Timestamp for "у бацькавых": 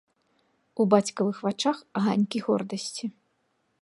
0.83-1.37